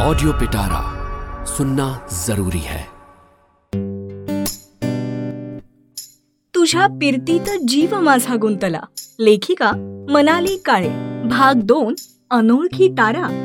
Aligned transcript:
Audio 0.00 0.32
पिटारा 0.32 0.82
सुनना 1.44 1.98
जरूरी 2.26 2.60
है। 2.60 2.82
तुझ्या 6.54 6.86
पिरतीत 6.86 7.50
जीव 7.68 8.00
माझा 8.00 8.36
गुंतला. 8.40 8.80
लेखिका 9.20 9.72
मनाली 10.10 10.56
काळे. 10.64 10.88
भाग 11.28 11.54
दोन 11.54 11.94
अनोळखी 12.30 12.88
तारा. 12.88 13.44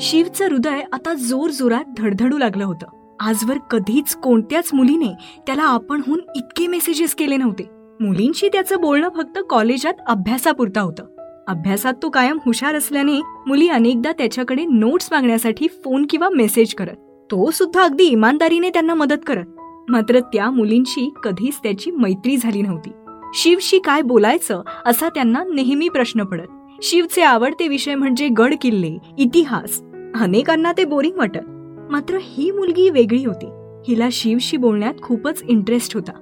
शिवचं 0.00 0.44
हृदय 0.44 0.80
आता 0.92 1.14
जोर 1.14 1.50
जोरात 1.50 1.84
धडधडू 1.98 2.38
लागलं 2.38 2.64
होतं. 2.64 3.16
आजवर 3.20 3.58
कधीच 3.58 4.16
कोणत्याच 4.16 4.70
मुलीने 4.72 5.40
त्याला 5.46 5.62
आपणहून 5.62 6.20
इतके 6.36 6.66
मेसेजेस 6.66 7.14
केले 7.14 7.36
नव्हते. 7.36 7.64
मुलींशी 8.00 8.48
त्याचं 8.48 8.80
बोलणं 8.80 9.08
फक्त 9.08 9.38
कॉलेजात 9.50 9.94
अभ्यासापुरता 10.06 10.80
होतं. 10.80 11.17
अभ्यासात 11.48 11.94
तो 12.02 12.10
कायम 12.10 12.38
हुशार 12.46 12.74
असल्याने 12.74 13.20
मुली 13.46 13.68
अनेकदा 13.68 14.12
त्याच्याकडे 14.12 14.64
नोट्स 14.64 15.08
मागण्यासाठी 15.12 15.68
फोन 15.68 16.06
किंवा 16.10 16.28
मेसेज 16.28 16.74
करत. 16.74 16.96
तो 17.30 17.50
सुद्धा 17.50 17.82
अगदी 17.82 18.04
इमानदारीने 18.04 18.70
त्यांना 18.70 18.94
मदत 18.94 19.22
करत. 19.26 19.44
मात्र 19.88 20.20
त्या 20.20 20.50
मुलींशी 20.50 21.14
कधीच 21.22 21.58
त्याची 21.62 21.90
मैत्री 21.90 22.36
झाली 22.36 22.62
नव्हती. 22.62 22.90
शिवशी 23.34 23.78
काय 23.78 24.02
बोलायचं 24.02 24.62
असा 24.86 25.08
त्यांना 25.08 25.44
नेहमी 25.54 25.88
प्रश्न 25.88 26.24
पडत. 26.24 26.46
शिवचे 26.82 27.22
आवडते 27.22 27.68
विषय 27.68 27.94
म्हणजे 27.94 28.28
गड 28.28 28.54
किल्ले 28.62 28.98
इतिहास. 29.18 29.82
अनेकांना 30.20 30.72
ते 30.72 30.84
बोरिंग 30.84 31.18
वाटत. 31.18 31.48
मात्र 31.90 32.18
ही 32.22 32.50
मुलगी 32.50 32.90
वेगळी 32.90 33.24
होती. 33.24 33.46
हिला 33.88 34.08
शिवशी 34.12 34.56
बोलण्यात 34.56 34.94
खूपच 35.02 35.42
इंटरेस्ट 35.48 35.94
होता. 35.94 36.12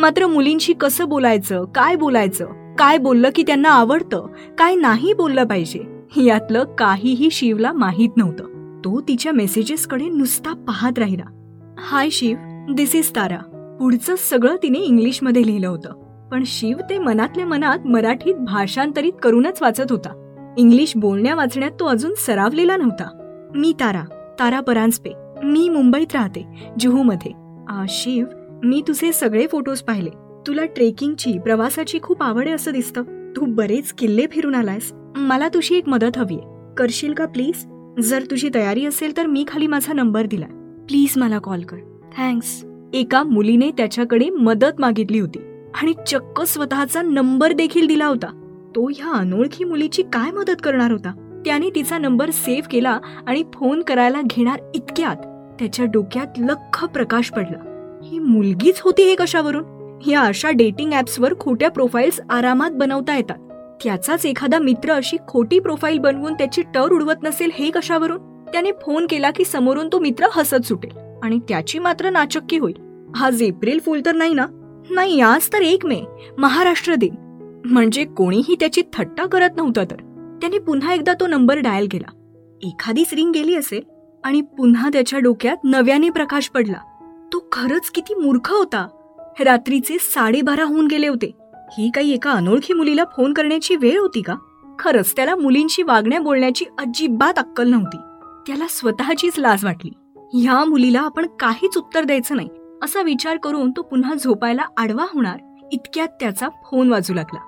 मात्र 0.00 0.26
मुलींशी 0.26 0.72
कसं 0.72 1.08
बोलायचं 1.08 1.64
काय 1.64 1.96
बोलायचं 1.96 2.46
काय 2.78 2.98
बोललं 2.98 3.28
की 3.34 3.42
त्यांना 3.42 3.70
आवडतं 3.70 4.26
काय 4.58 4.74
नाही 4.74 5.12
बोललं 5.12 5.44
पाहिजे 5.44 5.80
यातलं 6.16 6.64
काहीही 6.64 7.30
शिवला 7.30 7.72
माहीत 7.72 8.08
नव्हतं. 8.16 8.44
तो 8.84 9.00
तिच्या 9.00 9.32
मेसेजेसकडे 9.32 10.08
नुसता 10.08 10.52
पाहत 10.52 10.98
राहिला. 10.98 11.24
Hi 11.78 12.10
Shiv 12.10 12.36
this 12.74 12.94
is 12.94 13.10
Tara. 13.16 13.38
पुढचं 13.80 14.14
सगळं 14.18 14.56
तिने 14.62 14.78
इंग्लिशमध्ये 14.78 15.46
लिहिलं 15.46 15.68
होतं. 15.68 15.92
पण 16.30 16.42
शिव 16.46 16.76
ते 16.90 16.98
मनातल्या 16.98 17.46
मनात 17.46 17.86
मराठीत 17.86 18.34
भाषांतरित 18.34 19.12
करूनच 19.22 19.62
वाचत 19.62 19.86
होता. 19.90 20.18
इंग्लिश 20.58 20.92
बोलण्या 20.96 21.34
वाचण्यात 21.34 21.70
तो 21.80 21.84
अजून 21.84 22.14
सरावलेला 22.14 22.76
नव्हता. 22.76 23.18
मी 23.54 23.72
तारा 23.80 24.02
तारा 24.40 24.60
परांजपे. 24.60 25.10
मी 25.44 25.68
मुंबईत 25.68 26.14
राहते 26.14 26.70
जुहूमध्ये. 26.80 27.32
शिव 27.88 28.26
मी 28.62 28.82
तुझे 28.88 29.12
सगळे 29.12 29.46
फोटोज 29.46 29.80
पाहिले. 29.80 30.10
तुला 30.46 30.64
ट्रेकिंगची 30.64 31.38
प्रवासाची 31.38 31.98
खूप 32.02 32.22
आवड 32.22 32.46
आहे 32.46 32.54
असं 32.54 32.70
दिसतं. 32.70 33.02
तू 33.36 33.44
बरेच 33.46 33.92
किल्ले 33.92 34.26
फिरून 34.30 34.54
आलायस. 34.54 34.92
मला 35.16 35.48
तुझी 35.48 35.74
एक 35.74 35.88
मदत 35.88 36.18
हवी 36.18 36.34
आहे. 36.34 36.74
करशील 36.74 37.14
का 37.14 37.26
प्लीज? 37.26 37.66
जर 38.00 38.22
तुझी 38.30 38.48
तयारी 38.54 38.86
असेल 38.86 39.16
तर 39.16 39.26
मी 39.26 39.44
खाली 39.48 39.66
माझा 39.66 39.92
नंबर 39.92 40.26
दिला 40.26 40.46
प्लीज 40.88 41.14
मला 41.16 41.38
कॉल 41.38 41.62
कर. 41.62 41.76
थँक्स. 42.18 42.64
एका 42.92 43.22
मुलीने 43.22 43.70
त्याच्याकडे 43.70 44.30
मदत 44.30 44.80
मागितली 44.80 45.18
होती 45.18 45.38
आणि 45.82 45.92
चक्क 46.06 46.42
स्वतःचा 46.42 47.02
नंबर 47.02 47.52
देखील 47.52 47.86
दिला 47.86 48.06
होता. 48.06 48.38
तो 48.76 48.88
ह्या 48.88 49.12
अनोळखी 49.12 49.64
मुलीची 49.64 50.02
काय 50.02 50.30
मदत 50.30 50.62
करणार 50.62 50.90
होता? 50.90 51.42
त्याने 51.44 51.70
तिचा 51.70 51.98
नंबर 51.98 52.30
सेव्ह 52.30 52.68
केला 52.70 52.98
आणि 53.26 53.44
फोन 53.54 53.82
करायला 53.82 54.20
घेणार 54.24 54.58
इतक्यात. 54.74 55.16
त्याच्या 55.58 55.84
डोक्यात 55.84 56.26
लख 56.38 56.84
प्रकाश 56.84 57.30
पडला. 57.30 57.68
ही 58.04 58.18
मुलगीच 58.18 58.80
होती 58.80 59.02
हे 59.02 59.14
कशावरून? 59.14 59.64
या 60.06 60.20
अशा 60.20 60.50
डेटिंग 60.50 60.92
ॲप्सवर 60.92 61.34
खोट्या 61.40 61.70
प्रोफाईल्स 61.70 62.20
आरामात 62.30 62.70
बनवता 62.70 63.16
येतात. 63.16 63.36
त्याचाच 63.82 64.26
एखादा 64.26 64.58
मित्र 64.58 64.92
अशी 64.92 65.16
खोटी 65.28 65.58
प्रोफाईल 65.58 65.98
बनवून 65.98 66.34
त्याची 66.34 66.62
टर 66.62 66.92
उडवत 66.92 67.14
नसेल 67.22 67.50
हे 67.54 67.70
कशावरून? 67.70 68.44
त्याने 68.52 68.72
फोन 68.72 69.06
केला 69.10 69.30
की 69.30 69.44
समोरून 69.44 69.88
तो 69.92 69.98
मित्र 69.98 70.26
हसत 70.32 70.64
सुटेल 70.64 70.98
आणि 71.22 71.38
त्याची 71.48 71.78
मात्र 71.78 72.10
नाचक्की 72.10 72.58
होईल. 72.58 73.08
आज 73.20 73.42
एप्रिल 73.42 73.78
फुल 73.78 74.00
तर 74.06 74.14
नाही 74.14 74.34
ना? 74.34 74.46
नाही 74.90 75.20
आज 75.20 75.48
तर 75.52 75.60
एक 75.60 75.86
मे 75.86 76.00
महाराष्ट्र 76.38 76.94
दिन. 76.94 77.14
म्हणजे 77.64 78.04
कोणीही 78.04 78.56
त्याची 78.60 78.82
थट्टा 78.92 79.26
करत 79.26 79.50
नव्हतं 79.56 79.84
तर. 79.84 79.96
त्याने 80.40 80.58
पुन्हा 80.58 80.94
एकदा 80.94 81.12
तो 81.20 81.26
नंबर 81.26 81.58
डायल 81.58 81.88
केला. 81.90 82.10
एखादीच 82.62 83.14
रिंग 83.14 83.32
गेली 83.32 83.54
असेल 83.54 83.82
आणि 84.24 84.40
पुन्हा 84.40 84.88
त्याच्या 84.92 85.18
डोक्यात 85.18 85.56
नव्याने 85.64 86.10
प्रकाश 86.10 86.48
पडला. 86.48 86.78
तो 87.32 87.48
खरंच 87.52 87.90
किती 87.90 88.14
मूर्ख 88.14 88.52
होता. 88.52 88.86
रात्रीचे 89.40 89.96
साडेबारा 90.00 90.64
होऊन 90.64 90.86
गेले 90.86 91.08
होते. 91.08 91.30
ही 91.78 91.90
काही 91.94 92.12
एका 92.12 92.30
अनोळखी 92.30 92.72
मुलीला 92.72 93.04
फोन 93.04 93.32
करण्याची 93.32 93.76
वेळ 93.76 93.98
होती 93.98 94.22
का? 94.22 94.34
खरंच 94.78 95.12
त्याला 95.16 95.36
मुलींशी 95.36 95.82
वागण्या 95.82 96.20
बोलण्याची 96.20 96.64
अजिबात 96.78 97.38
अक्कल 97.38 97.68
नव्हती. 97.68 97.96
त्याला 98.46 98.66
स्वतःचीच 98.70 99.38
लाज 99.38 99.64
वाटली. 99.64 99.90
ह्या 100.16 100.64
मुलीला 100.64 101.00
आपण 101.00 101.26
काहीच 101.26 101.76
उत्तर 101.76 102.04
द्यायचं 102.04 102.36
नाही. 102.36 102.48
असा 102.82 103.02
विचार 103.02 103.36
करून 103.36 103.70
तो 103.70 103.82
पुन्हा 103.82 104.14
झोपायला 104.14 104.62
आडवा 104.76 105.04
होणार 105.14 105.38
इतक्यात 105.72 106.08
त्याचा 106.08 106.48
फोन 106.48 106.88
वाजू 106.90 107.14
लागला. 107.14 107.38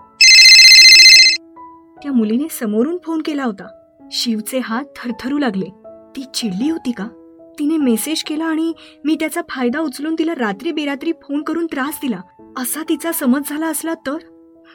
त्या 2.02 2.12
मुलीने 2.12 2.48
समोरून 2.50 2.98
फोन 3.06 3.22
केला 3.22 3.44
होता. 3.44 3.96
शिवचे 4.12 4.58
हात 4.58 4.84
थरथरू 4.96 5.38
लागले. 5.38 5.66
ती 6.16 6.24
चिडली 6.34 6.70
होती 6.70 6.92
का? 6.92 7.08
तिने 7.58 7.76
मेसेज 7.76 8.22
केला 8.24 8.44
आणि 8.44 8.72
मी 9.04 9.16
त्याचा 9.20 9.40
फायदा 9.48 9.80
उचलून 9.80 10.14
तिला 10.18 10.32
रात्री 10.38 10.72
बेरात्री 10.72 11.12
फोन 11.12 11.42
करून 11.42 11.66
त्रास 11.66 11.98
दिला. 12.02 12.20
असा 12.56 12.82
तिचा 12.88 13.12
समज 13.12 13.42
झाला 13.50 13.66
असला 13.66 13.94
तर? 13.94 14.16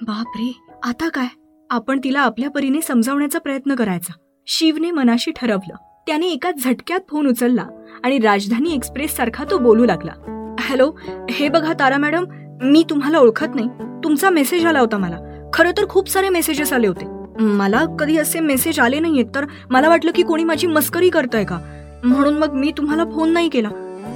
बाप 0.01 0.25
रे 0.35 0.59
आता 0.84 1.09
काय? 1.09 1.28
आपण 1.69 2.00
तिला 2.03 2.19
आपल्या 2.19 2.50
परीने 2.50 2.81
समजावण्याचा 2.81 3.39
प्रयत्न 3.39 3.75
करायचा. 3.75 4.13
शिवने 4.47 4.91
मनाशी 4.91 5.31
ठरवलं. 5.35 5.75
त्याने 6.07 6.28
एका 6.28 6.51
झटक्यात 6.51 7.00
फोन 7.09 7.28
उचलला 7.28 7.68
आणि 8.03 8.19
राजधानी 8.19 8.73
एक्सप्रेस 8.73 9.16
सारखा 9.16 9.44
तो 9.51 9.57
बोलू 9.57 9.85
लागला. 9.85 10.12
हॅलो 10.59 10.94
हे 11.29 11.50
बघा 11.50 11.73
तारा 11.73 11.97
मॅडम 11.97 12.25
मी 12.62 12.84
तुम्हाला 12.89 13.19
ओळखत 13.19 13.56
नाही. 13.56 13.68
तुमचा 14.03 14.29
मेसेज 14.29 14.66
आला 14.66 14.79
होता 14.79 14.97
मला. 14.97 15.18
खरं 15.53 15.72
तर 15.72 15.88
खूप 15.88 16.09
सारे 16.09 16.29
मेसेजेस 16.29 16.73
आले 16.73 16.88
होते. 16.88 17.06
मला 17.44 17.85
कधी 18.00 18.18
असे 18.18 18.39
मेसेज 18.39 18.79
आले 18.79 19.00
नाहीयेत 19.00 19.25
तर 19.35 19.45
मला 19.69 19.89
वाटलं 19.89 20.12
की 20.16 20.23
कोणी 20.23 20.44
माझी 20.44 20.68
मस्करी 20.68 21.09
करताय 21.09 21.45
का? 21.45 21.78
म्हणून 22.04 22.38
मग 22.38 22.54
मी 22.54 22.72
तुम्हाला 22.78 23.04
फोन 23.06 23.30
नाही 23.30 23.50
केला. 23.50 23.70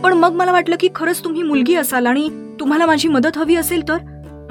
पण 0.04 0.14
मग 0.14 0.32
मला 0.32 0.52
वाटलं 0.52 0.76
की 0.80 0.90
खरंच 0.96 1.24
तुम्ही 1.24 1.44
मुलगी 1.44 1.76
असाल 1.76 2.06
आणि 2.06 2.56
तुम्हाला 2.60 2.86
माझी 2.86 3.08
मदत 3.08 3.38
हवी 3.38 3.56
असेल 3.56 3.82
तर? 3.90 3.98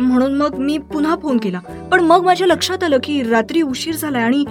म्हणून 0.01 0.35
मग 0.35 0.55
मी 0.55 0.79
पुन्हा 0.79 1.17
फोन 1.23 1.39
केला. 1.39 1.59
पण 1.93 2.01
मग 2.01 2.25
माझ्या 2.25 2.47
लक्षात 2.47 2.85
आलं 2.85 2.97
की 3.05 3.23
रात्री 3.23 3.63
उशीर 3.63 3.95
झालाय 3.95 4.23
आणि 4.23 4.45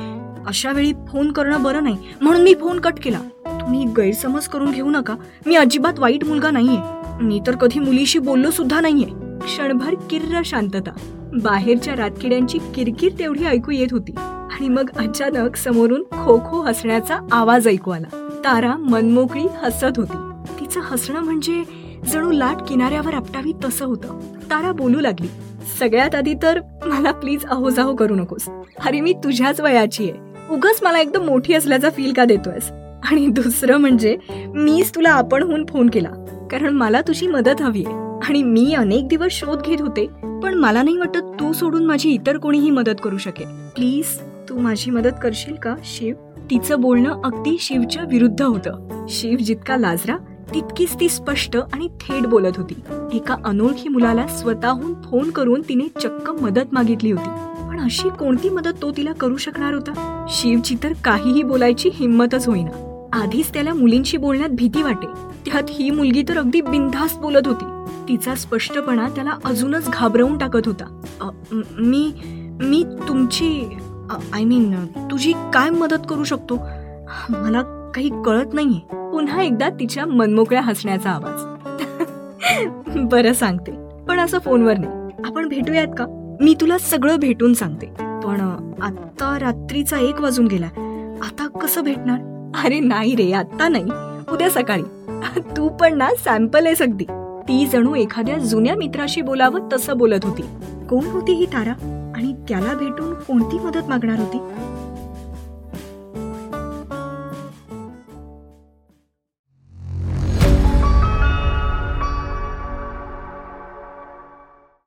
अशा 0.48 0.72
वेळी 0.72 0.94
फोन 1.08 1.32
करणं 1.32 1.64
बरं 1.64 1.84
नाही. 1.84 1.98
म्हणून 2.22 2.42
मी 2.42 2.54
फोन 2.54 2.80
कट 2.80 2.94
केला. 3.04 3.20
तुम्ही 3.48 3.86
गैरसमज 3.86 4.48
करून 4.48 4.72
घेऊ 4.72 4.90
नका. 4.90 5.16
मी 5.46 5.56
अजिबात 5.56 6.00
वाईट 6.00 6.24
मुलगा 6.24 6.52
नाहीये. 6.52 6.80
मी 7.22 7.42
तर 7.48 7.56
कधी 7.56 7.80
मुलीशी 7.80 8.20
बोललो 8.20 8.52
सुद्धा 8.52 8.82
नाहीये. 8.82 9.08
क्षणभर 9.40 9.94
किर्र 10.10 10.42
शांतता. 10.46 11.21
बाहेरच्या 11.34 11.96
रातकिड्यांची 11.96 12.58
किरकिर 12.76 13.12
तेवढी 13.20 13.46
ऐकू 13.46 13.72
येत 13.72 13.88
होती. 13.92 14.12
आणि 14.18 14.70
मग 14.70 14.90
अचानक 14.98 15.56
समोरून 15.56 16.04
खो 16.04 16.38
खो 16.38 16.62
हसण्याचा 16.62 17.28
आवाज 17.32 17.68
ऐकू 17.68 17.92
आला. 17.92 18.40
तारा 18.46 18.76
मनमोकळी 18.78 19.48
हसत 19.64 20.00
होती. 20.00 20.18
तिचं 20.60 20.80
हसणं 20.84 21.20
म्हणजे 21.20 21.64
जणू 22.12 22.32
लाट 22.32 22.56
किनाऱ्यावर 22.68 23.14
आपटावी 23.14 23.52
तसं 23.66 23.86
होतं. 23.86 24.20
तारा 24.20 24.72
बोलू 24.72 25.00
लागली 25.00 25.28
सगळ्यात 25.80 26.16
आधी 26.16 26.34
तर 26.44 26.60
मला 26.86 27.12
प्लीज 27.12 27.46
अहोजाहो 27.46 27.96
करू 27.96 28.16
नकोस. 28.16 28.50
अरे 28.86 29.02
मी 29.02 29.14
तुझ्याच 29.14 29.62
वयाची 29.62 30.10
आहे. 30.10 30.20
उगच 30.50 30.80
मला 30.84 31.00
एकदम 31.00 31.26
मोठी 31.26 31.54
असल्याचा 31.54 31.90
फील 31.90 32.14
का 32.14 32.26
देतोयस? 32.26 32.72
आणि 33.12 33.28
दुसरं 33.28 33.78
म्हणजे 33.78 34.18
मीच 34.56 34.96
तुला 34.96 35.10
आपणहून 35.10 35.66
फोन 35.66 35.90
केला. 35.90 36.10
कारण 36.52 36.74
मला 36.74 37.02
तुझी 37.02 37.28
मदत 37.28 37.62
हवी 37.62 37.84
आहे. 37.86 38.01
आणि 38.30 38.44
मी 38.44 38.74
अनेक 38.74 39.08
दिवस 39.08 39.32
शोध 39.32 39.62
घेत 39.62 39.82
होते 39.82 40.06
पण 40.44 40.54
मला 40.54 40.82
नाही 40.84 40.98
वाटत 40.98 41.40
तू 41.40 41.54
सोडून 41.54 41.86
माझी 41.86 42.10
इतर 42.10 42.38
कोणीही 42.38 42.70
मदत 42.70 43.02
करू 43.04 43.18
शकेल. 43.18 43.70
प्लीज 43.76 44.20
तू 44.50 44.60
माझी 44.60 44.92
मदत 44.92 45.16
करशील 45.24 45.56
का 45.56 45.76
शिव? 45.84 46.16
तिचं 46.52 46.82
बोलणं 46.82 47.22
अगदी 47.24 47.58
शिवच्या 47.60 48.04
विरुद्ध 48.04 48.42
होतं. 48.42 49.06
शिव 49.10 49.38
जितका 49.38 49.78
लाजरा 49.78 50.16
तितकीच 50.54 51.00
ती 51.00 51.10
स्पष्ट 51.10 51.58
आणि 51.74 51.88
थेट 51.88 52.26
बोलत 52.26 52.58
होती. 52.58 52.74
एका 53.14 53.36
अनोळखी 53.46 53.90
मुलाला 53.90 54.28
स्वतःहून 54.28 54.94
फोन 54.94 55.30
करून 55.30 55.62
तिने 55.70 55.88
चक्क 56.00 56.32
मदत 56.32 56.74
मागितली 56.74 57.12
होती. 57.12 57.30
पण 57.70 57.80
अशी 57.80 58.10
कोणती 58.10 58.50
मदत 58.50 58.82
तो 58.82 58.92
तिला 58.92 59.14
करू 59.14 59.38
शकणार 59.38 59.74
होता? 59.74 60.26
शिवची 60.30 60.76
तर 60.84 60.94
काहीही 61.04 61.44
बोलायची 61.44 61.90
हिंमतच 61.94 62.48
होईना. 62.48 62.88
आधीच 63.14 63.54
त्याला 63.54 63.74
मुलींशी 63.74 64.18
बोलण्यात 64.18 64.50
भीती 64.50 64.84
वाटे. 64.84 65.08
त्यात 65.52 65.64
ही 65.70 65.90
मुलगी 65.90 66.24
तर 66.30 66.38
अगदी 66.38 66.62
बिनधास्त 66.62 67.20
बोलत 67.20 67.48
होती. 67.48 67.81
तिचा 68.12 68.36
स्पष्टपणा 68.36 69.08
त्याला 69.10 69.32
अजूनच 69.46 69.90
घाबरवून 69.90 70.38
टाकत 70.38 70.62
होता. 70.66 70.86
मी 71.80 72.12
मी 72.62 72.84
तुमची 73.08 73.78
आय 74.34 74.44
मीन 74.44 74.86
तुझी 75.12 75.32
काय 75.32 75.70
मदत 75.70 76.08
करू 76.10 76.24
शकतो? 76.24 76.56
मला 77.30 77.92
काही 77.96 78.10
कळत 78.26 78.54
नाहीये. 78.54 78.80
पुन्हा 79.12 79.42
एकदा 79.42 79.70
तिच्या 79.70 80.06
मनमोकळ्या 80.06 80.62
हसण्याचा 80.62 81.12
आवाज. 81.12 81.46
बरं 82.98 83.34
सांगते 83.34 83.72
पण 84.08 84.20
असं 84.20 84.40
फोनवर 84.40 84.78
नाही. 84.78 85.24
आपण 85.26 85.48
भेटूयात 85.48 85.88
का? 85.98 86.06
मी 86.42 86.56
तुला 86.62 86.78
सगळं 86.78 87.20
भेटून 87.20 87.54
सांगते. 87.54 87.86
पण 88.00 88.42
आता 88.82 89.40
रात्रीचा 89.40 89.98
एक 89.98 90.22
वाजून 90.22 90.48
गेला. 90.48 90.68
आता 91.24 91.48
कसं 91.48 91.84
भेटणार? 91.84 92.20
अरे 92.66 92.80
नाही 92.80 93.16
रे 93.16 93.32
आता 93.32 93.68
नाही. 93.68 93.86
उद्या 94.32 94.50
सकाळी. 94.50 94.84
तू 95.58 95.70
पण 95.70 95.98
ना 95.98 96.10
सॅम्पल 96.24 96.66
आहे 96.66 96.84
अगदी 96.84 97.06
ती 97.48 97.68
जणू 97.68 97.96
एखाद्या 97.96 98.38
जुन्या 98.38 98.76
मित्राशी 98.76 99.22
बोलावं 99.22 99.68
तसं 99.74 99.98
बोलत 99.98 100.20
होती. 100.24 100.42
कोण 100.90 101.04
होती 101.04 101.32
ही 101.32 101.46
तारा? 101.46 101.72
आणि 102.16 102.34
त्याला 102.34 102.74
भेटून 102.74 103.14
कोणती 103.14 103.60
मदत 103.60 103.90
मागणार 103.90 104.20
होती? 104.20 104.38